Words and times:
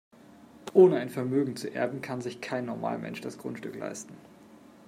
Ohne 0.73 0.97
ein 0.97 1.11
Vermögen 1.11 1.55
zu 1.55 1.71
erben, 1.71 2.01
kann 2.01 2.21
sich 2.21 2.41
kein 2.41 2.65
Normalmensch 2.65 3.21
das 3.21 3.37
Grundstück 3.37 3.75
leisten. 3.75 4.15